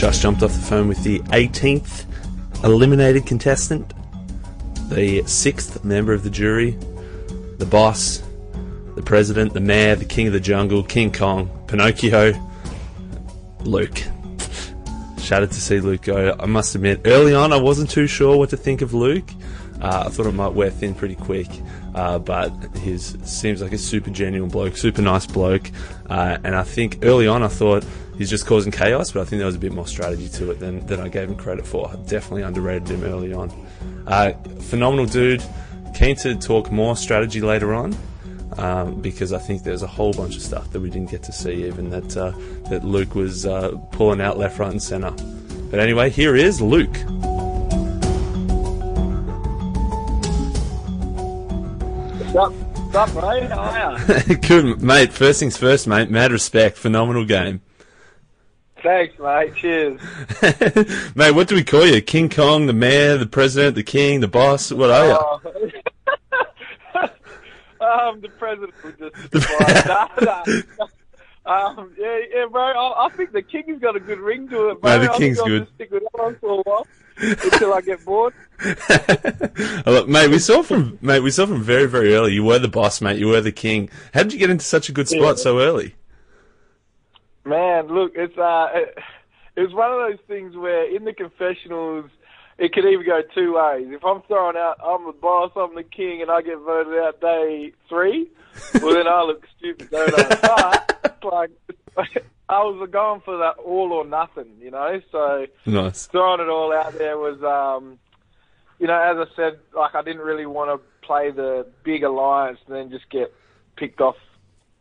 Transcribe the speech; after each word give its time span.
Just 0.00 0.22
jumped 0.22 0.42
off 0.42 0.54
the 0.54 0.58
phone 0.60 0.88
with 0.88 1.04
the 1.04 1.18
18th 1.18 2.06
eliminated 2.64 3.26
contestant, 3.26 3.92
the 4.88 5.22
sixth 5.26 5.84
member 5.84 6.14
of 6.14 6.22
the 6.22 6.30
jury, 6.30 6.70
the 7.58 7.66
boss, 7.66 8.22
the 8.94 9.02
president, 9.02 9.52
the 9.52 9.60
mayor, 9.60 9.96
the 9.96 10.06
king 10.06 10.26
of 10.26 10.32
the 10.32 10.40
jungle, 10.40 10.82
King 10.82 11.12
Kong, 11.12 11.50
Pinocchio, 11.66 12.32
Luke. 13.60 14.02
Shattered 15.18 15.50
to 15.50 15.60
see 15.60 15.80
Luke 15.80 16.00
go. 16.00 16.34
I 16.40 16.46
must 16.46 16.74
admit, 16.74 17.02
early 17.04 17.34
on, 17.34 17.52
I 17.52 17.60
wasn't 17.60 17.90
too 17.90 18.06
sure 18.06 18.38
what 18.38 18.48
to 18.50 18.56
think 18.56 18.80
of 18.80 18.94
Luke. 18.94 19.28
Uh, 19.82 20.04
I 20.06 20.08
thought 20.08 20.24
it 20.24 20.32
might 20.32 20.54
wear 20.54 20.70
thin 20.70 20.94
pretty 20.94 21.14
quick, 21.14 21.48
uh, 21.94 22.18
but 22.18 22.48
he 22.78 22.96
seems 22.96 23.60
like 23.60 23.72
a 23.72 23.78
super 23.78 24.08
genuine 24.08 24.48
bloke, 24.48 24.78
super 24.78 25.02
nice 25.02 25.26
bloke. 25.26 25.70
Uh, 26.08 26.38
and 26.42 26.56
I 26.56 26.62
think 26.62 27.00
early 27.02 27.28
on, 27.28 27.42
I 27.42 27.48
thought 27.48 27.84
he's 28.20 28.28
just 28.28 28.44
causing 28.44 28.70
chaos, 28.70 29.12
but 29.12 29.22
I 29.22 29.24
think 29.24 29.40
there 29.40 29.46
was 29.46 29.54
a 29.54 29.58
bit 29.58 29.72
more 29.72 29.86
strategy 29.86 30.28
to 30.28 30.50
it 30.50 30.60
than, 30.60 30.84
than 30.86 31.00
I 31.00 31.08
gave 31.08 31.30
him 31.30 31.36
credit 31.36 31.66
for. 31.66 31.88
I 31.88 31.96
definitely 32.06 32.42
underrated 32.42 32.88
him 32.88 33.02
early 33.02 33.32
on. 33.32 33.50
Uh, 34.06 34.34
phenomenal 34.60 35.06
dude. 35.06 35.42
Keen 35.94 36.16
to 36.16 36.34
talk 36.36 36.70
more 36.70 36.96
strategy 36.96 37.40
later 37.40 37.72
on. 37.72 37.96
Um, 38.58 39.00
because 39.00 39.32
I 39.32 39.38
think 39.38 39.62
there's 39.62 39.82
a 39.82 39.86
whole 39.86 40.12
bunch 40.12 40.36
of 40.36 40.42
stuff 40.42 40.70
that 40.72 40.80
we 40.80 40.90
didn't 40.90 41.10
get 41.10 41.22
to 41.22 41.32
see, 41.32 41.64
even 41.64 41.88
that 41.90 42.16
uh, 42.16 42.32
that 42.68 42.84
Luke 42.84 43.14
was 43.14 43.46
uh, 43.46 43.70
pulling 43.92 44.20
out 44.20 44.38
left, 44.38 44.58
right, 44.58 44.72
and 44.72 44.82
centre. 44.82 45.12
But 45.70 45.78
anyway, 45.78 46.10
here 46.10 46.34
is 46.34 46.60
Luke. 46.60 46.94
Sup, 52.32 52.52
sup, 52.92 53.14
mate? 53.14 53.50
How 53.50 53.60
are 53.60 54.24
you? 54.28 54.36
Good, 54.48 54.82
mate. 54.82 55.12
First 55.12 55.38
things 55.38 55.56
first, 55.56 55.86
mate. 55.86 56.10
Mad 56.10 56.32
respect. 56.32 56.76
Phenomenal 56.76 57.24
game. 57.24 57.62
Thanks, 58.82 59.18
mate. 59.18 59.54
Cheers. 59.56 60.00
mate, 61.14 61.32
what 61.32 61.48
do 61.48 61.54
we 61.54 61.64
call 61.64 61.86
you? 61.86 62.00
King 62.00 62.28
Kong, 62.28 62.66
the 62.66 62.72
mayor, 62.72 63.18
the 63.18 63.26
president, 63.26 63.74
the 63.74 63.82
king, 63.82 64.20
the 64.20 64.28
boss? 64.28 64.72
What 64.72 64.90
are 64.90 65.06
you? 65.06 65.18
Oh. 65.18 65.40
um, 68.10 68.20
the 68.20 68.28
president 68.38 68.72
would 68.82 68.98
just. 68.98 69.86
nah, 69.86 70.08
nah. 70.20 70.86
Um, 71.46 71.92
yeah, 71.98 72.18
yeah, 72.32 72.46
bro. 72.46 72.62
I, 72.62 73.06
I 73.06 73.08
think 73.10 73.32
the 73.32 73.42
king's 73.42 73.80
got 73.80 73.96
a 73.96 74.00
good 74.00 74.20
ring 74.20 74.48
to 74.50 74.70
it, 74.70 74.80
bro. 74.80 74.98
No, 74.98 75.02
the 75.02 75.18
king's 75.18 75.40
good. 75.40 75.66
Stick 75.74 75.90
with 75.90 76.02
that 76.02 76.22
one 76.22 76.36
for 76.36 76.60
a 76.60 76.62
while 76.62 76.86
until 77.16 77.74
I 77.74 77.80
get 77.80 78.04
bored. 78.04 78.34
Look, 79.86 80.08
mate, 80.08 80.28
we 80.30 80.38
saw 80.38 80.62
from 80.62 80.98
mate, 81.00 81.20
we 81.20 81.30
saw 81.30 81.46
from 81.46 81.62
very, 81.62 81.86
very 81.86 82.14
early. 82.14 82.34
You 82.34 82.44
were 82.44 82.58
the 82.58 82.68
boss, 82.68 83.00
mate. 83.00 83.18
You 83.18 83.28
were 83.28 83.40
the 83.40 83.52
king. 83.52 83.88
How 84.14 84.22
did 84.22 84.32
you 84.32 84.38
get 84.38 84.50
into 84.50 84.64
such 84.64 84.88
a 84.88 84.92
good 84.92 85.08
spot 85.08 85.36
Yeah. 85.38 85.42
so 85.42 85.60
early? 85.60 85.94
Man, 87.44 87.88
look, 87.88 88.12
it's 88.14 88.36
uh, 88.36 88.68
it, 88.74 88.98
it 89.56 89.60
was 89.62 89.72
one 89.72 89.90
of 89.92 89.98
those 89.98 90.24
things 90.26 90.56
where 90.56 90.94
in 90.94 91.04
the 91.04 91.12
confessionals, 91.12 92.10
it 92.58 92.72
could 92.72 92.84
either 92.84 93.02
go 93.02 93.22
two 93.34 93.54
ways. 93.54 93.86
If 93.90 94.04
I'm 94.04 94.22
throwing 94.22 94.56
out, 94.56 94.76
I'm 94.84 95.06
the 95.06 95.12
boss, 95.12 95.52
I'm 95.56 95.74
the 95.74 95.82
king, 95.82 96.20
and 96.22 96.30
I 96.30 96.42
get 96.42 96.58
voted 96.58 96.98
out 96.98 97.20
day 97.20 97.72
three, 97.88 98.28
well 98.82 98.94
then 98.94 99.06
I 99.08 99.22
look 99.22 99.46
stupid, 99.58 99.90
don't 99.90 100.14
I? 100.14 100.82
But 101.22 101.32
like, 101.32 101.50
I 102.48 102.62
was 102.62 102.88
going 102.90 103.20
for 103.22 103.38
that 103.38 103.58
all 103.58 103.92
or 103.92 104.04
nothing, 104.06 104.48
you 104.60 104.70
know. 104.70 105.00
So 105.12 105.46
Nice. 105.66 106.06
throwing 106.06 106.40
it 106.40 106.48
all 106.48 106.72
out 106.72 106.96
there 106.98 107.16
was, 107.18 107.42
um, 107.42 107.98
you 108.78 108.86
know, 108.86 108.98
as 108.98 109.16
I 109.18 109.36
said, 109.36 109.58
like 109.74 109.94
I 109.94 110.02
didn't 110.02 110.22
really 110.22 110.46
want 110.46 110.70
to 110.70 111.06
play 111.06 111.30
the 111.30 111.66
big 111.84 112.02
alliance 112.04 112.58
and 112.66 112.74
then 112.74 112.90
just 112.90 113.08
get 113.10 113.32
picked 113.76 114.00
off, 114.00 114.16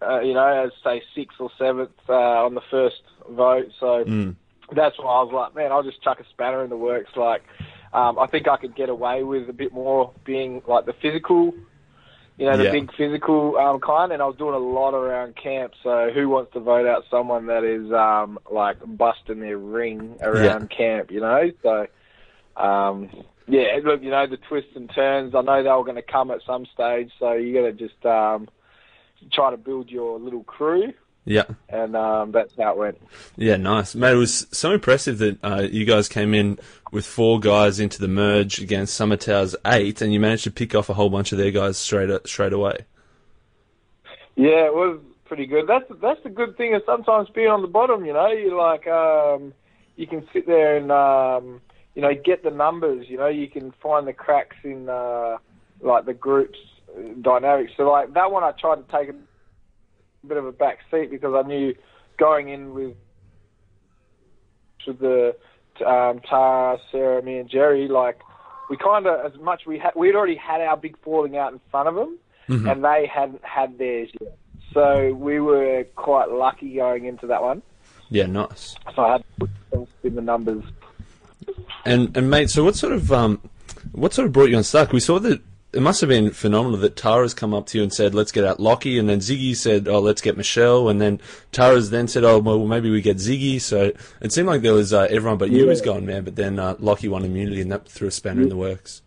uh, 0.01 0.19
you 0.21 0.33
know, 0.33 0.47
as 0.65 0.71
say 0.83 1.01
sixth 1.15 1.39
or 1.39 1.49
seventh 1.57 1.91
uh, 2.07 2.13
on 2.45 2.55
the 2.55 2.61
first 2.71 3.01
vote. 3.29 3.67
So 3.79 4.05
Mm. 4.05 4.35
that's 4.75 4.97
why 4.97 5.05
I 5.05 5.23
was 5.23 5.33
like, 5.33 5.55
man, 5.55 5.71
I'll 5.71 5.83
just 5.83 6.01
chuck 6.03 6.19
a 6.19 6.25
spanner 6.29 6.63
in 6.63 6.69
the 6.69 6.77
works. 6.77 7.09
Like, 7.15 7.43
um, 7.93 8.19
I 8.19 8.27
think 8.27 8.47
I 8.47 8.57
could 8.57 8.75
get 8.75 8.89
away 8.89 9.23
with 9.23 9.49
a 9.49 9.53
bit 9.53 9.73
more 9.73 10.13
being 10.25 10.61
like 10.67 10.85
the 10.85 10.93
physical, 11.01 11.53
you 12.37 12.45
know, 12.45 12.57
the 12.57 12.65
Yeah. 12.65 12.71
big 12.71 12.91
physical 12.95 13.57
um, 13.57 13.79
kind. 13.81 14.11
And 14.11 14.21
I 14.21 14.25
was 14.25 14.37
doing 14.37 14.53
a 14.53 14.59
lot 14.59 14.93
around 14.93 15.35
camp. 15.35 15.73
So 15.83 16.09
who 16.13 16.29
wants 16.29 16.53
to 16.53 16.59
vote 16.59 16.87
out 16.87 17.03
someone 17.09 17.47
that 17.47 17.63
is 17.63 17.91
um, 17.91 18.39
like 18.49 18.77
busting 18.85 19.39
their 19.39 19.57
ring 19.57 20.17
around 20.21 20.69
camp, 20.69 21.11
you 21.11 21.19
know? 21.19 21.51
So, 21.63 21.87
um, 22.61 23.09
yeah, 23.47 23.79
look, 23.83 24.03
you 24.03 24.11
know, 24.11 24.27
the 24.27 24.37
twists 24.37 24.75
and 24.75 24.89
turns. 24.93 25.33
I 25.33 25.41
know 25.41 25.63
they 25.63 25.69
were 25.69 25.83
going 25.83 25.95
to 25.95 26.01
come 26.03 26.29
at 26.29 26.41
some 26.45 26.65
stage. 26.73 27.11
So 27.19 27.33
you 27.33 27.53
got 27.53 27.61
to 27.67 27.73
just 27.73 28.05
um, 28.05 28.47
try 29.31 29.51
to 29.51 29.57
build 29.57 29.89
your 29.89 30.19
little 30.19 30.43
crew. 30.43 30.93
Yeah. 31.25 31.43
And 31.67 31.95
um, 31.95 32.31
that's 32.31 32.53
how 32.57 32.71
it 32.71 32.77
went. 32.77 33.01
Yeah, 33.35 33.57
nice. 33.57 33.93
Mate, 33.93 34.13
it 34.13 34.15
was 34.15 34.47
so 34.51 34.71
impressive 34.71 35.19
that 35.19 35.43
uh, 35.43 35.67
you 35.69 35.85
guys 35.85 36.07
came 36.07 36.33
in 36.33 36.57
with 36.91 37.05
four 37.05 37.39
guys 37.39 37.79
into 37.79 37.99
the 37.99 38.07
merge 38.07 38.59
against 38.59 38.99
Samatau's 38.99 39.55
eight, 39.65 40.01
and 40.01 40.11
you 40.11 40.19
managed 40.19 40.45
to 40.45 40.51
pick 40.51 40.73
off 40.73 40.89
a 40.89 40.93
whole 40.93 41.09
bunch 41.09 41.31
of 41.31 41.37
their 41.37 41.51
guys 41.51 41.77
straight 41.77 42.09
straight 42.27 42.53
away. 42.53 42.85
Yeah, 44.35 44.65
it 44.65 44.73
was 44.73 44.99
pretty 45.25 45.45
good. 45.45 45.67
That's 45.67 45.85
that's 46.01 46.23
the 46.23 46.29
good 46.29 46.57
thing 46.57 46.73
of 46.73 46.81
sometimes 46.85 47.29
being 47.29 47.49
on 47.49 47.61
the 47.61 47.67
bottom. 47.67 48.05
You 48.05 48.13
know, 48.13 48.31
you 48.31 48.57
like 48.57 48.87
um, 48.87 49.53
you 49.95 50.07
can 50.07 50.27
sit 50.33 50.47
there 50.47 50.77
and 50.77 50.91
um, 50.91 51.61
you 51.93 52.01
know 52.01 52.13
get 52.15 52.43
the 52.43 52.49
numbers. 52.49 53.07
You 53.07 53.17
know, 53.17 53.27
you 53.27 53.47
can 53.47 53.71
find 53.83 54.07
the 54.07 54.13
cracks 54.13 54.57
in 54.63 54.89
uh, 54.89 55.37
like 55.81 56.05
the 56.05 56.13
groups 56.13 56.57
uh, 56.57 56.78
dynamics. 57.21 57.73
So 57.77 57.83
like 57.89 58.13
that 58.13 58.31
one, 58.31 58.43
I 58.43 58.51
tried 58.51 58.75
to 58.77 58.83
take 58.91 59.09
a 59.09 60.27
bit 60.27 60.37
of 60.37 60.45
a 60.45 60.51
back 60.51 60.79
seat 60.91 61.09
because 61.11 61.33
I 61.33 61.47
knew 61.47 61.73
going 62.17 62.49
in 62.49 62.73
with 62.73 62.95
with 64.87 64.99
the 64.99 65.35
um, 65.85 66.19
Tara, 66.27 66.77
Sarah, 66.91 67.21
me, 67.21 67.37
and 67.37 67.49
Jerry, 67.49 67.87
like 67.87 68.19
we 68.69 68.77
kind 68.77 69.05
of 69.07 69.25
as 69.33 69.39
much 69.39 69.65
we 69.65 69.77
had 69.79 69.91
we'd 69.95 70.15
already 70.15 70.35
had 70.35 70.61
our 70.61 70.77
big 70.77 70.97
falling 71.03 71.37
out 71.37 71.53
in 71.53 71.59
front 71.71 71.87
of 71.87 71.95
them 71.95 72.17
Mhm. 72.49 72.71
and 72.71 72.83
they 72.83 73.05
hadn't 73.05 73.43
had 73.45 73.77
theirs 73.77 74.09
yet. 74.19 74.35
So 74.73 75.13
we 75.13 75.39
were 75.39 75.85
quite 75.95 76.29
lucky 76.31 76.75
going 76.75 77.05
into 77.05 77.27
that 77.27 77.41
one. 77.43 77.61
Yeah, 78.09 78.25
nice. 78.25 78.75
So 78.95 79.03
I 79.03 79.11
had 79.13 79.23
to 79.39 79.47
put 79.71 79.87
in 80.03 80.15
the 80.15 80.21
numbers. 80.21 80.63
And 81.85 82.15
and 82.17 82.29
mate, 82.29 82.49
so 82.49 82.63
what 82.63 82.75
sort 82.75 82.93
of 82.93 83.11
um, 83.11 83.39
what 83.91 84.13
sort 84.13 84.25
of 84.27 84.33
brought 84.33 84.49
you 84.49 84.57
unstuck? 84.57 84.91
We 84.93 84.99
saw 84.99 85.19
that 85.19 85.41
it 85.71 85.81
must 85.81 86.01
have 86.01 86.07
been 86.09 86.31
phenomenal 86.31 86.79
that 86.79 86.95
Tara's 86.95 87.33
come 87.33 87.53
up 87.53 87.67
to 87.67 87.77
you 87.77 87.83
and 87.83 87.93
said, 87.93 88.15
"Let's 88.15 88.31
get 88.31 88.43
out 88.43 88.59
Locky," 88.59 88.97
and 88.97 89.07
then 89.07 89.19
Ziggy 89.19 89.55
said, 89.55 89.87
"Oh, 89.87 89.99
let's 89.99 90.21
get 90.21 90.35
Michelle," 90.35 90.89
and 90.89 90.99
then 90.99 91.19
Tara's 91.51 91.91
then 91.91 92.07
said, 92.07 92.23
"Oh, 92.23 92.39
well, 92.39 92.65
maybe 92.65 92.89
we 92.89 93.01
get 93.01 93.17
Ziggy." 93.17 93.61
So 93.61 93.91
it 94.21 94.31
seemed 94.31 94.47
like 94.47 94.61
there 94.61 94.73
was 94.73 94.93
uh, 94.93 95.07
everyone 95.09 95.37
but 95.37 95.51
you 95.51 95.63
Yeah. 95.63 95.69
was 95.69 95.81
gone, 95.81 96.05
man. 96.05 96.23
But 96.23 96.35
then 96.35 96.57
uh, 96.57 96.75
Locky 96.79 97.07
won 97.07 97.23
immunity, 97.23 97.61
and 97.61 97.71
that 97.71 97.87
threw 97.87 98.07
a 98.07 98.11
spanner 98.11 98.41
in 98.41 98.49
the 98.49 98.57
works. 98.57 99.01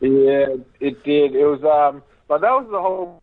Yeah, 0.00 0.46
it 0.80 1.02
did. 1.04 1.34
It 1.34 1.44
was 1.44 1.62
um, 1.64 2.02
but 2.26 2.40
that 2.40 2.50
was 2.50 2.66
the 2.70 2.80
whole. 2.80 3.22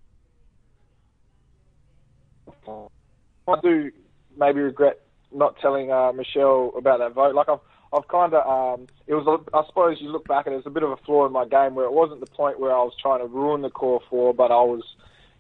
I 3.47 3.59
do 3.62 3.91
maybe 4.38 4.59
regret 4.59 5.02
not 5.31 5.57
telling 5.59 5.91
uh, 5.91 6.12
Michelle 6.13 6.72
about 6.78 7.00
that 7.00 7.13
vote. 7.13 7.35
Like 7.35 7.47
I've, 7.50 7.59
I've 7.94 8.07
kind 8.07 8.34
of, 8.34 8.79
um, 8.79 8.88
it 9.07 9.13
was. 9.13 9.25
A, 9.28 9.57
I 9.57 9.66
suppose 9.68 9.97
you 10.01 10.09
look 10.09 10.28
back 10.28 10.47
and 10.47 10.56
it's 10.56 10.68
a 10.68 10.72
bit 10.72 10.84
of 10.84 10.91
a 10.91 10.97
flaw 10.97 11.25
in 11.25 11.31
my 11.31 11.46
game 11.46 11.75
where 11.75 11.85
it 11.85 11.94
wasn't 11.94 12.19
the 12.19 12.25
point 12.25 12.59
where 12.59 12.72
I 12.72 12.84
was 12.84 12.94
trying 13.01 13.19
to 13.19 13.28
ruin 13.28 13.62
the 13.62 13.69
core 13.69 14.01
four, 14.09 14.34
but 14.34 14.51
I 14.51 14.62
was, 14.62 14.84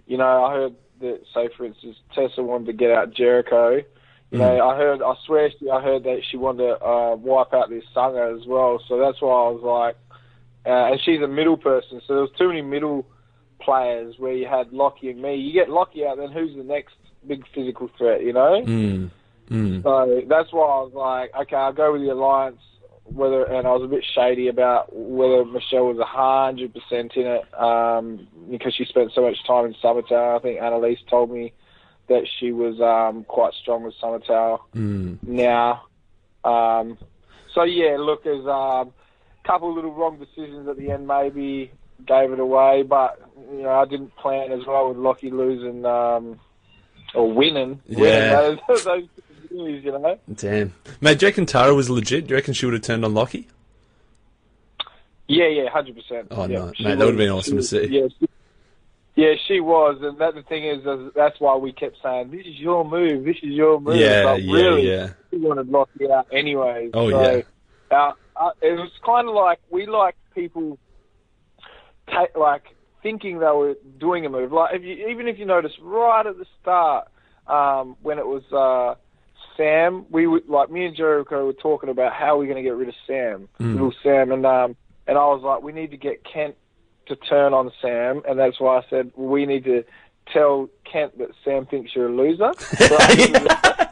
you 0.07 0.17
know, 0.17 0.43
I 0.45 0.53
heard 0.53 0.75
that, 1.01 1.21
say 1.33 1.49
for 1.57 1.65
instance, 1.65 1.97
Tessa 2.13 2.41
wanted 2.41 2.67
to 2.67 2.73
get 2.73 2.91
out 2.91 3.13
Jericho. 3.13 3.81
You 4.31 4.39
know, 4.39 4.67
I 4.67 4.75
heard, 4.75 5.01
I 5.01 5.13
swear, 5.25 5.49
you, 5.59 5.71
I 5.71 5.81
heard 5.81 6.03
that 6.03 6.21
she 6.29 6.35
wanted 6.35 6.67
to 6.67 6.83
uh, 6.83 7.15
wipe 7.15 7.53
out 7.53 7.69
this 7.69 7.85
Sangha 7.95 8.37
as 8.37 8.45
well. 8.45 8.81
So 8.87 8.97
that's 8.99 9.21
why 9.21 9.29
I 9.29 9.49
was 9.49 9.61
like, 9.63 9.95
uh, 10.65 10.91
and 10.91 11.01
she's 11.01 11.21
a 11.21 11.27
middle 11.27 11.57
person, 11.57 12.01
so 12.05 12.13
there 12.13 12.21
was 12.21 12.31
too 12.37 12.47
many 12.47 12.61
middle 12.61 13.05
players 13.61 14.15
where 14.17 14.33
you 14.33 14.47
had 14.47 14.73
Locky 14.73 15.09
and 15.09 15.21
me. 15.21 15.35
You 15.35 15.53
get 15.53 15.69
Locky 15.69 16.05
out, 16.05 16.17
then 16.17 16.31
who's 16.31 16.55
the 16.55 16.63
next 16.63 16.95
big 17.25 17.45
physical 17.53 17.89
threat? 17.97 18.23
You 18.23 18.33
know. 18.33 18.63
Mm. 18.65 19.11
Mm. 19.49 19.83
So 19.83 20.21
that's 20.27 20.51
why 20.51 20.65
I 20.65 20.81
was 20.81 20.93
like, 20.93 21.31
okay, 21.43 21.55
I'll 21.55 21.73
go 21.73 21.93
with 21.93 22.01
the 22.01 22.09
alliance. 22.13 22.59
Whether 23.03 23.43
and 23.43 23.67
I 23.67 23.71
was 23.71 23.83
a 23.83 23.87
bit 23.87 24.03
shady 24.15 24.47
about 24.47 24.89
whether 24.91 25.45
Michelle 25.45 25.85
was 25.85 25.99
a 25.99 26.05
hundred 26.05 26.73
percent 26.73 27.11
in 27.15 27.27
it 27.27 27.53
um, 27.53 28.27
because 28.49 28.73
she 28.73 28.83
spent 28.85 29.11
so 29.13 29.21
much 29.21 29.37
time 29.45 29.65
in 29.67 29.75
Samatau. 29.75 30.35
I 30.37 30.39
think 30.41 30.59
Anneliese 30.59 31.07
told 31.07 31.29
me 31.29 31.53
that 32.09 32.23
she 32.39 32.51
was 32.51 32.81
um, 32.81 33.23
quite 33.25 33.53
strong 33.61 33.83
with 33.83 33.93
Samatau 34.01 34.59
Mm. 34.75 35.19
now. 35.21 35.83
Um, 36.43 36.97
so 37.53 37.61
yeah, 37.63 37.97
look, 37.99 38.23
there's 38.23 38.45
um, 38.47 38.91
a 39.43 39.47
couple 39.47 39.69
of 39.69 39.75
little 39.75 39.93
wrong 39.93 40.17
decisions 40.17 40.67
at 40.67 40.75
the 40.75 40.89
end, 40.89 41.07
maybe 41.07 41.71
gave 42.07 42.31
it 42.31 42.39
away, 42.39 42.81
but 42.81 43.21
you 43.51 43.61
know 43.63 43.69
I 43.69 43.85
didn't 43.85 44.15
plan 44.15 44.51
as 44.51 44.65
well 44.65 44.89
with 44.89 44.97
Locky 44.97 45.29
losing 45.29 45.85
um, 45.85 46.39
or 47.13 47.31
winning. 47.31 47.81
Yeah. 47.85 47.99
winning 47.99 48.59
those, 48.67 48.83
those 48.83 49.07
years, 49.57 49.83
you 49.83 49.91
know. 49.91 50.19
Damn, 50.33 50.73
mate. 51.01 51.19
Do 51.19 51.25
you 51.25 51.29
reckon 51.29 51.45
Tara 51.45 51.73
was 51.73 51.89
legit? 51.89 52.27
Do 52.27 52.31
you 52.31 52.35
reckon 52.35 52.53
she 52.53 52.65
would 52.65 52.73
have 52.73 52.83
turned 52.83 53.03
on 53.05 53.13
Locky? 53.13 53.47
Yeah, 55.27 55.47
yeah, 55.47 55.69
hundred 55.69 55.95
percent. 55.95 56.27
Oh, 56.31 56.45
yeah, 56.47 56.59
no, 56.59 56.71
she 56.75 56.83
mate, 56.83 56.95
that 56.99 57.05
would've 57.05 57.17
been 57.17 57.33
was- 57.33 57.45
awesome 57.47 57.57
to 57.57 57.63
see. 57.63 57.85
Yeah, 57.87 58.07
she, 58.19 58.29
Yeah, 59.15 59.33
she 59.47 59.59
was, 59.59 59.97
and 60.01 60.17
that 60.19 60.35
the 60.35 60.43
thing 60.43 60.65
is, 60.65 60.85
is 60.85 61.11
that's 61.15 61.39
why 61.39 61.55
we 61.55 61.71
kept 61.71 61.97
saying, 62.03 62.29
"This 62.31 62.45
is 62.45 62.59
your 62.59 62.83
move. 62.85 63.23
This 63.25 63.37
is 63.37 63.51
your 63.53 63.79
move." 63.79 63.95
Yeah, 63.95 64.23
but 64.23 64.43
yeah, 64.43 64.53
really, 64.53 64.89
yeah. 64.89 65.09
we 65.31 65.39
wanted 65.39 65.69
Locky 65.69 66.11
out 66.11 66.27
anyway. 66.31 66.89
Oh, 66.93 67.09
so, 67.09 67.35
yeah. 67.91 67.97
Uh, 67.97 68.11
uh, 68.35 68.49
it 68.61 68.73
was 68.73 68.91
kind 69.05 69.27
of 69.27 69.33
like 69.33 69.59
we 69.69 69.85
like 69.87 70.15
people, 70.35 70.77
ta- 72.07 72.27
like 72.39 72.63
thinking 73.01 73.39
they 73.39 73.45
were 73.45 73.75
doing 73.99 74.25
a 74.25 74.29
move. 74.29 74.51
Like 74.51 74.75
if 74.75 74.83
you, 74.83 75.07
even 75.07 75.27
if 75.27 75.39
you 75.39 75.45
notice 75.45 75.71
right 75.81 76.25
at 76.25 76.37
the 76.37 76.45
start, 76.61 77.07
um, 77.47 77.95
when 78.01 78.19
it 78.19 78.27
was 78.27 78.43
uh, 78.51 78.95
Sam, 79.57 80.05
we 80.09 80.27
would 80.27 80.47
like 80.49 80.69
me 80.69 80.85
and 80.85 80.95
Jericho 80.95 81.45
were 81.45 81.53
talking 81.53 81.89
about 81.89 82.13
how 82.13 82.37
we're 82.37 82.45
going 82.45 82.57
to 82.57 82.63
get 82.63 82.75
rid 82.75 82.89
of 82.89 82.95
Sam, 83.07 83.47
Mm. 83.59 83.73
little 83.73 83.93
Sam, 84.03 84.31
and 84.31 84.45
um, 84.45 84.75
and 85.07 85.17
I 85.17 85.25
was 85.25 85.41
like, 85.43 85.61
we 85.61 85.71
need 85.71 85.91
to 85.91 85.97
get 85.97 86.23
Kent 86.23 86.55
to 87.07 87.15
turn 87.15 87.53
on 87.53 87.71
Sam, 87.81 88.21
and 88.27 88.39
that's 88.39 88.59
why 88.59 88.77
I 88.77 88.81
said 88.89 89.11
we 89.15 89.45
need 89.45 89.63
to 89.65 89.83
tell 90.33 90.69
Kent 90.91 91.17
that 91.19 91.29
Sam 91.43 91.65
thinks 91.67 91.95
you're 91.95 92.09
a 92.09 92.15
loser. 92.15 92.51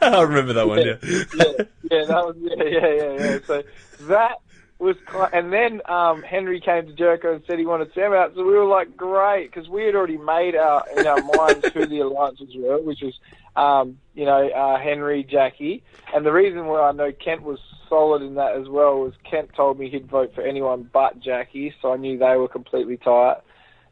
I 0.02 0.20
remember 0.22 0.52
that 0.54 0.66
one. 0.66 0.78
Yeah. 0.78 0.96
yeah, 1.02 1.64
yeah, 1.90 2.04
that 2.06 2.24
was 2.26 2.36
yeah, 2.40 2.64
yeah, 2.64 2.88
yeah, 2.88 3.12
yeah. 3.30 3.38
So 3.46 3.62
that 4.08 4.40
was, 4.84 4.96
and 5.32 5.52
then 5.52 5.80
um, 5.86 6.22
Henry 6.22 6.60
came 6.60 6.86
to 6.86 6.92
Jericho 6.92 7.34
and 7.34 7.42
said 7.46 7.58
he 7.58 7.66
wanted 7.66 7.92
Sam 7.94 8.12
out. 8.12 8.34
So 8.34 8.44
we 8.44 8.52
were 8.52 8.66
like, 8.66 8.96
great, 8.96 9.50
because 9.50 9.68
we 9.68 9.84
had 9.84 9.94
already 9.94 10.18
made 10.18 10.54
our 10.54 10.84
in 10.96 11.06
our 11.06 11.22
minds 11.22 11.68
who 11.72 11.86
the 11.86 12.00
alliances 12.00 12.54
were, 12.54 12.80
which 12.80 13.00
was, 13.00 13.18
um, 13.56 13.98
you 14.14 14.26
know, 14.26 14.48
uh, 14.48 14.78
Henry, 14.78 15.24
Jackie, 15.24 15.82
and 16.14 16.24
the 16.24 16.32
reason 16.32 16.66
why 16.66 16.82
I 16.82 16.92
know 16.92 17.10
Kent 17.12 17.42
was 17.42 17.58
solid 17.88 18.22
in 18.22 18.34
that 18.34 18.56
as 18.56 18.68
well 18.68 19.00
was 19.00 19.14
Kent 19.28 19.54
told 19.54 19.78
me 19.78 19.88
he'd 19.88 20.06
vote 20.06 20.34
for 20.34 20.42
anyone 20.42 20.88
but 20.92 21.18
Jackie, 21.18 21.74
so 21.80 21.92
I 21.92 21.96
knew 21.96 22.18
they 22.18 22.36
were 22.36 22.48
completely 22.48 22.98
tight. 22.98 23.38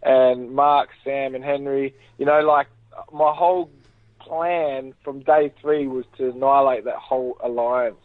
And 0.03 0.53
Mark, 0.53 0.91
Sam, 1.05 1.35
and 1.35 1.44
Henry, 1.44 1.94
you 2.19 2.27
know, 2.27 2.41
like 2.41 2.67
my 3.12 3.33
whole 3.33 3.71
plan 4.19 4.94
from 5.03 5.21
day 5.21 5.53
three 5.61 5.87
was 5.87 6.05
to 6.19 6.31
annihilate 6.31 6.85
that 6.85 6.97
whole 6.97 7.37
alliance 7.43 7.97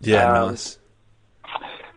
Yeah, 0.00 0.32
Um, 0.32 0.50
nice. 0.50 0.78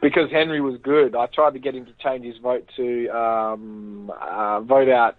Because 0.02 0.32
Henry 0.32 0.62
was 0.62 0.80
good. 0.82 1.16
I 1.16 1.26
tried 1.28 1.54
to 1.54 1.60
get 1.60 1.76
him 1.76 1.86
to 1.86 1.94
change 2.04 2.26
his 2.26 2.38
vote 2.38 2.68
to 2.78 3.08
um, 3.10 4.12
uh, 4.20 4.62
vote 4.62 4.90
out 4.90 5.18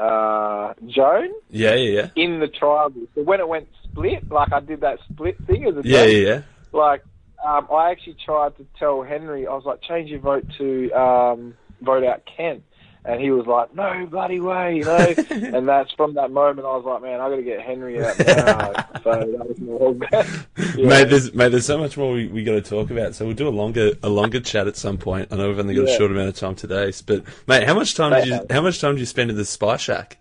uh, 0.00 0.74
Joan 0.86 1.30
Yeah, 1.50 1.74
yeah, 1.74 2.02
yeah. 2.02 2.24
in 2.24 2.40
the 2.40 2.48
tribal. 2.48 3.02
So 3.14 3.22
when 3.22 3.40
it 3.40 3.48
went 3.48 3.68
split, 3.84 4.30
like 4.30 4.52
I 4.52 4.60
did 4.60 4.80
that 4.82 4.98
split 5.10 5.36
thing 5.46 5.64
as 5.64 5.76
a 5.76 5.82
Yeah, 5.86 6.04
yeah, 6.04 6.26
yeah. 6.28 6.42
like 6.72 7.02
um, 7.46 7.68
I 7.72 7.90
actually 7.90 8.16
tried 8.24 8.56
to 8.56 8.66
tell 8.78 9.02
Henry, 9.02 9.46
I 9.46 9.54
was 9.54 9.64
like, 9.64 9.80
change 9.82 10.10
your 10.10 10.20
vote 10.20 10.46
to 10.58 10.90
um, 10.92 11.54
vote 11.80 12.04
out 12.04 12.22
Kent. 12.36 12.64
And 13.08 13.22
he 13.22 13.30
was 13.30 13.46
like, 13.46 13.74
no 13.74 14.04
bloody 14.04 14.38
way, 14.38 14.76
you 14.76 14.84
know. 14.84 15.14
and 15.30 15.66
that's 15.66 15.90
from 15.92 16.12
that 16.14 16.30
moment 16.30 16.66
I 16.66 16.76
was 16.76 16.84
like, 16.84 17.00
man, 17.00 17.22
I 17.22 17.30
got 17.30 17.36
to 17.36 17.42
get 17.42 17.62
Henry 17.62 18.04
out 18.04 18.18
now. 18.18 18.24
so 19.02 19.12
that 19.12 19.48
was 19.48 19.58
my 19.58 20.24
yeah. 20.76 20.86
Mate, 20.86 21.08
there's 21.08 21.32
mate, 21.32 21.48
there's 21.48 21.64
so 21.64 21.78
much 21.78 21.96
more 21.96 22.12
we, 22.12 22.26
we 22.26 22.44
got 22.44 22.52
to 22.52 22.60
talk 22.60 22.90
about. 22.90 23.14
So 23.14 23.24
we'll 23.24 23.34
do 23.34 23.48
a 23.48 23.50
longer 23.50 23.92
a 24.02 24.10
longer 24.10 24.40
chat 24.40 24.68
at 24.68 24.76
some 24.76 24.98
point. 24.98 25.28
I 25.32 25.36
know 25.36 25.48
we've 25.48 25.58
only 25.58 25.74
got 25.74 25.88
a 25.88 25.96
short 25.96 26.10
amount 26.10 26.28
of 26.28 26.36
time 26.36 26.54
today, 26.54 26.92
but 27.06 27.24
mate, 27.46 27.66
how 27.66 27.74
much 27.74 27.94
time 27.94 28.12
did 28.12 28.26
you 28.26 28.40
how 28.50 28.60
much 28.60 28.78
time 28.78 28.92
did 28.92 29.00
you 29.00 29.06
spend 29.06 29.30
in 29.30 29.38
the 29.38 29.46
Spy 29.46 29.78
Shack? 29.78 30.18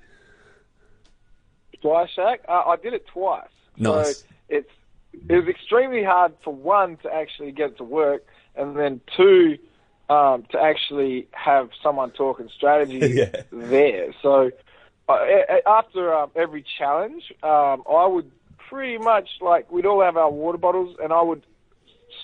Spy 1.74 2.08
Shack. 2.16 2.46
Uh, 2.48 2.64
I 2.68 2.78
did 2.78 2.94
it 2.94 3.06
twice. 3.08 3.50
Nice. 3.76 4.20
So 4.20 4.26
it's 4.48 4.72
it 5.28 5.36
was 5.36 5.48
extremely 5.50 6.06
hard 6.06 6.36
for 6.42 6.54
one 6.54 6.96
to 7.04 7.14
actually 7.14 7.52
get 7.52 7.72
it 7.72 7.78
to 7.80 7.84
work, 7.84 8.26
and 8.56 8.78
then 8.78 9.02
two 9.18 9.58
um, 10.10 10.46
to 10.52 10.60
actually 10.60 11.28
have 11.32 11.70
someone 11.84 12.12
talking 12.12 12.50
strategy 12.56 13.00
Yeah. 13.16 13.42
there. 13.52 14.14
So 14.22 14.52
uh, 15.10 15.18
after 15.66 16.14
um, 16.14 16.32
every 16.36 16.64
challenge, 16.78 17.24
um, 17.44 17.84
I 17.90 18.06
would 18.06 18.32
pretty 18.70 18.98
much 18.98 19.30
like 19.42 19.72
we'd 19.72 19.86
all 19.86 20.02
have 20.02 20.18
our 20.18 20.30
water 20.30 20.58
bottles, 20.58 20.98
and 21.02 21.12
I 21.14 21.22
would 21.22 21.44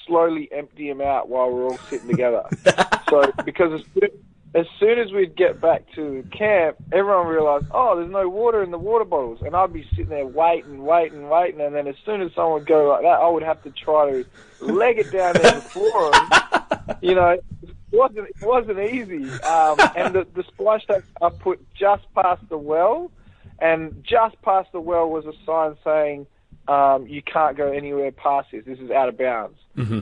slowly 0.06 0.50
empty 0.52 0.88
them 0.90 1.02
out 1.02 1.30
while 1.30 1.50
we're 1.52 1.66
all 1.66 1.80
sitting 1.90 2.08
together. 2.10 2.44
so 3.10 3.32
because 3.46 3.80
as 3.80 3.86
soon, 3.94 4.10
as 4.56 4.66
soon 4.80 5.00
as 5.00 5.12
we'd 5.12 5.36
get 5.36 5.60
back 5.62 5.84
to 5.96 6.24
camp, 6.38 6.76
everyone 6.92 7.28
realised, 7.28 7.66
oh, 7.72 7.96
there's 7.98 8.12
no 8.12 8.28
water 8.30 8.62
in 8.64 8.72
the 8.72 8.78
water 8.78 9.06
bottles, 9.06 9.42
and 9.46 9.56
I'd 9.56 9.74
be 9.74 9.86
sitting 9.92 10.10
there 10.10 10.26
waiting, 10.26 10.84
waiting, 10.84 11.28
waiting, 11.30 11.62
and 11.62 11.74
then 11.74 11.88
as 11.88 11.96
soon 12.06 12.22
as 12.22 12.32
someone 12.34 12.54
would 12.60 12.68
go 12.68 12.90
like 12.90 13.02
that, 13.02 13.20
I 13.20 13.28
would 13.30 13.44
have 13.44 13.64
to 13.64 13.72
try 13.72 14.12
to 14.12 14.26
leg 14.62 15.00
it 15.00 15.12
down 15.12 15.34
there 15.36 15.56
before 15.56 16.12
them. 16.12 16.30
You 17.02 17.16
know, 17.16 17.38
wasn't 17.94 18.28
it 18.30 18.42
wasn't 18.42 18.80
easy. 18.80 19.30
Um, 19.42 19.78
and 19.96 20.14
the 20.14 20.28
the 20.34 20.44
splash 20.44 20.86
tank 20.86 21.04
I 21.22 21.30
put 21.30 21.66
just 21.74 22.04
past 22.14 22.42
the 22.50 22.58
well, 22.58 23.12
and 23.60 24.04
just 24.04 24.42
past 24.42 24.72
the 24.72 24.80
well 24.80 25.10
was 25.10 25.26
a 25.26 25.34
sign 25.46 25.78
saying. 25.84 26.28
Um, 26.66 27.08
you 27.08 27.22
can't 27.22 27.58
go 27.58 27.74
anywhere 27.74 28.14
past 28.14 28.52
this. 28.54 28.64
This 28.64 28.80
is 28.80 28.90
out 28.90 29.10
of 29.10 29.18
bounds. 29.18 29.58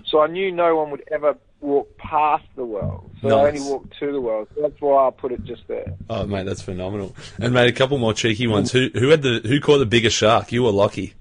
So 0.05 0.19
I 0.19 0.27
knew 0.27 0.51
no 0.51 0.75
one 0.75 0.91
would 0.91 1.03
ever 1.11 1.35
walk 1.61 1.95
past 1.97 2.43
the 2.55 2.65
well. 2.65 3.09
So 3.21 3.29
I 3.29 3.47
only 3.47 3.61
walked 3.61 3.97
to 3.99 4.11
the 4.11 4.19
well. 4.19 4.47
So 4.53 4.63
that's 4.63 4.81
why 4.81 5.07
I 5.07 5.11
put 5.11 5.31
it 5.31 5.43
just 5.43 5.67
there. 5.67 5.93
Oh 6.09 6.25
mate, 6.25 6.45
that's 6.45 6.61
phenomenal. 6.61 7.15
And 7.39 7.53
mate, 7.53 7.69
a 7.69 7.71
couple 7.71 7.97
more 7.97 8.13
cheeky 8.13 8.47
ones. 8.47 8.71
Who 8.71 8.89
who 8.93 9.09
had 9.09 9.21
the 9.21 9.41
who 9.43 9.59
caught 9.59 9.77
the 9.77 9.85
bigger 9.85 10.09
shark? 10.09 10.51
You 10.51 10.65
or 10.65 10.71
Locky? 10.71 11.13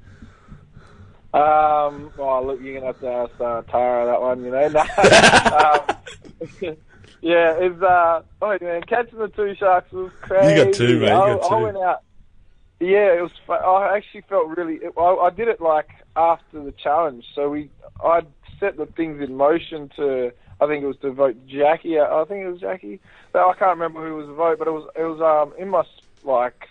Um, 1.32 2.11
oh, 2.19 2.43
look, 2.44 2.61
you're 2.61 2.81
going 2.81 2.81
to 2.81 2.87
have 2.87 3.00
to 3.00 3.08
ask 3.08 3.40
uh, 3.40 3.62
Tara 3.70 4.06
that 4.06 4.20
one, 4.20 4.43
you 4.43 4.50
know. 4.50 4.66
um, 5.87 5.96
yeah, 7.20 7.54
it's, 7.58 7.82
uh, 7.82 8.22
oh 8.40 8.58
man, 8.60 8.82
catching 8.82 9.19
the 9.19 9.28
two 9.28 9.54
sharks 9.56 9.92
was 9.92 10.10
crazy. 10.22 10.58
You 10.58 10.64
got 10.64 10.75
two, 10.75 11.00
mate, 11.00 11.08
you 11.08 11.12
I, 11.12 11.34
got 11.34 11.44
I 11.44 11.48
two. 11.48 11.64
went 11.64 11.76
out. 11.76 12.02
Yeah, 12.81 13.12
it 13.12 13.22
was. 13.22 13.31
I 13.48 13.96
actually 13.96 14.22
felt 14.22 14.56
really. 14.56 14.76
It, 14.76 14.92
I, 14.96 15.02
I 15.02 15.31
did 15.31 15.48
it 15.48 15.60
like 15.60 15.88
after 16.16 16.62
the 16.62 16.72
challenge, 16.72 17.26
so 17.34 17.50
we. 17.50 17.70
I 18.02 18.22
set 18.58 18.76
the 18.76 18.87
things 18.87 19.20
in 19.20 19.37
motion 19.37 19.90
to. 19.96 20.32
I 20.62 20.66
think 20.66 20.82
it 20.82 20.87
was 20.87 20.96
to 20.98 21.10
vote 21.10 21.37
Jackie. 21.46 21.98
out. 21.98 22.10
I 22.10 22.25
think 22.25 22.44
it 22.44 22.50
was 22.50 22.60
Jackie. 22.60 23.00
But 23.32 23.46
I 23.46 23.54
can't 23.54 23.78
remember 23.78 24.06
who 24.06 24.16
was 24.16 24.26
the 24.26 24.32
vote, 24.32 24.58
but 24.58 24.66
it 24.66 24.72
was. 24.72 24.88
It 24.96 25.02
was 25.02 25.20
um 25.20 25.52
in 25.58 25.69
my 25.69 25.82
like. 26.25 26.69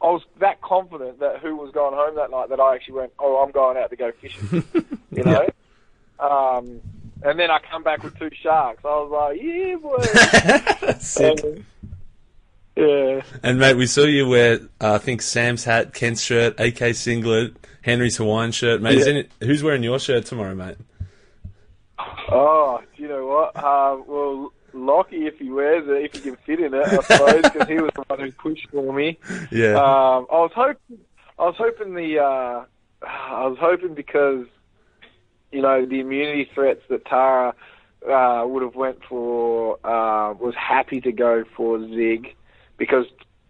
I 0.00 0.06
was 0.06 0.22
that 0.40 0.60
confident 0.62 1.20
that 1.20 1.38
who 1.38 1.54
was 1.54 1.70
going 1.70 1.94
home 1.94 2.16
that 2.16 2.30
night 2.30 2.48
that 2.48 2.58
I 2.58 2.74
actually 2.74 2.94
went, 2.94 3.12
oh, 3.20 3.36
I'm 3.40 3.52
going 3.52 3.76
out 3.76 3.90
to 3.90 3.96
go 3.96 4.10
fishing. 4.10 4.64
you 5.12 5.22
know. 5.22 5.46
Um, 6.18 6.80
and 7.24 7.38
then 7.38 7.50
I 7.50 7.58
come 7.70 7.82
back 7.82 8.02
with 8.02 8.18
two 8.18 8.30
sharks. 8.42 8.84
I 8.84 8.88
was 8.88 9.10
like, 9.10 9.42
yeah, 9.42 9.76
boy. 9.76 10.92
Sick. 10.98 11.44
Um, 11.44 11.64
yeah. 12.76 13.22
And 13.42 13.58
mate, 13.58 13.76
we 13.76 13.86
saw 13.86 14.02
you 14.04 14.28
wear 14.28 14.60
uh, 14.80 14.94
I 14.94 14.98
think 14.98 15.20
Sam's 15.22 15.64
hat, 15.64 15.92
Kent's 15.94 16.22
shirt, 16.22 16.58
AK 16.58 16.94
singlet, 16.94 17.54
Henry's 17.82 18.16
Hawaiian 18.16 18.50
shirt. 18.52 18.80
Mate, 18.80 18.98
is 18.98 19.06
Yeah. 19.06 19.12
any, 19.12 19.28
who's 19.40 19.62
wearing 19.62 19.82
your 19.82 19.98
shirt 19.98 20.24
tomorrow, 20.26 20.54
mate? 20.54 20.76
Oh, 22.30 22.80
do 22.96 23.02
you 23.02 23.08
know 23.08 23.26
what? 23.26 23.56
Um, 23.62 24.04
well, 24.06 24.52
Locky, 24.72 25.26
if 25.26 25.38
he 25.38 25.50
wears 25.50 25.84
it, 25.86 26.04
if 26.04 26.12
he 26.14 26.30
can 26.30 26.36
fit 26.46 26.60
in 26.60 26.72
it, 26.72 26.82
I 26.86 26.96
suppose, 27.02 27.42
because 27.42 27.68
he 27.68 27.74
was 27.74 27.90
the 27.94 28.02
one 28.06 28.20
who 28.20 28.32
pushed 28.32 28.68
for 28.70 28.92
me. 28.92 29.18
Yeah. 29.50 29.74
Um, 29.74 30.26
I 30.30 30.38
was 30.40 30.52
hoping, 30.54 30.98
I 31.38 31.42
was 31.44 31.54
hoping 31.58 31.94
the, 31.94 32.18
uh, 32.20 32.64
I 33.06 33.46
was 33.46 33.58
hoping 33.60 33.94
because, 33.94 34.46
you 35.52 35.62
know, 35.62 35.86
the 35.86 36.00
immunity 36.00 36.48
threats 36.54 36.80
that 36.88 37.04
Tara 37.06 37.54
uh, 38.10 38.44
would 38.46 38.62
have 38.62 38.74
went 38.74 38.98
for 39.08 39.74
uh, 39.86 40.32
was 40.34 40.54
happy 40.56 41.00
to 41.02 41.12
go 41.12 41.44
for 41.56 41.78
Zig, 41.88 42.34
because 42.78 43.06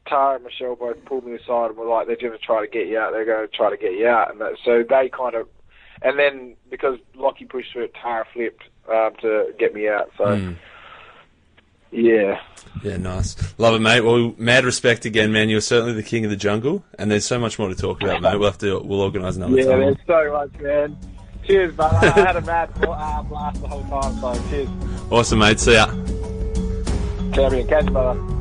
Tara 0.06 0.34
and 0.34 0.44
Michelle 0.44 0.76
both 0.76 1.02
pulled 1.04 1.24
me 1.24 1.34
aside 1.34 1.70
and 1.70 1.76
were 1.76 1.86
like, 1.86 2.06
they're 2.06 2.16
going 2.16 2.32
to 2.32 2.38
try 2.38 2.60
to 2.60 2.70
get 2.70 2.88
you 2.88 2.98
out. 2.98 3.12
They're 3.12 3.24
going 3.24 3.48
to 3.48 3.56
try 3.56 3.70
to 3.70 3.76
get 3.76 3.92
you 3.92 4.06
out, 4.08 4.30
and 4.30 4.40
that, 4.40 4.56
so 4.64 4.82
they 4.82 5.08
kind 5.08 5.34
of, 5.34 5.48
and 6.02 6.18
then 6.18 6.56
because 6.70 6.98
Locky 7.14 7.44
pushed 7.44 7.72
for 7.72 7.82
it, 7.82 7.94
Tara 7.94 8.26
flipped 8.32 8.64
um, 8.90 9.12
to 9.22 9.54
get 9.58 9.74
me 9.74 9.88
out. 9.88 10.10
So. 10.18 10.24
Mm. 10.24 10.56
Yeah. 11.94 12.40
Yeah, 12.82 12.96
nice. 12.96 13.36
Love 13.58 13.74
it, 13.74 13.80
mate. 13.80 14.00
Well, 14.00 14.34
mad 14.38 14.64
respect 14.64 15.04
again, 15.04 15.30
man. 15.30 15.50
You're 15.50 15.60
certainly 15.60 15.92
the 15.92 16.02
king 16.02 16.24
of 16.24 16.30
the 16.30 16.38
jungle, 16.38 16.82
and 16.98 17.10
there's 17.10 17.26
so 17.26 17.38
much 17.38 17.58
more 17.58 17.68
to 17.68 17.74
talk 17.74 18.02
about, 18.02 18.22
mate. 18.22 18.38
We'll 18.38 18.48
have 18.48 18.56
to, 18.60 18.78
we'll 18.80 19.02
organise 19.02 19.36
another 19.36 19.58
Yeah, 19.58 19.64
time. 19.66 19.80
there's 19.80 19.96
so 20.06 20.32
much, 20.32 20.58
man. 20.62 20.96
Cheers, 21.44 21.74
brother. 21.74 21.98
I 22.06 22.10
had 22.10 22.36
a 22.36 22.40
mad 22.42 22.70
uh, 22.82 23.22
blast 23.22 23.60
the 23.60 23.68
whole 23.68 23.84
time, 23.84 24.20
so 24.20 24.48
cheers. 24.48 24.68
Awesome, 25.10 25.40
mate. 25.40 25.60
See 25.60 25.74
ya. 25.74 25.86
Champion, 27.34 27.66
catch 27.66 27.86
brother. 27.86 28.31